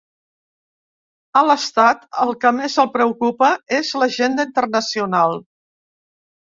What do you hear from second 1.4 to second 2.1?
A l’estat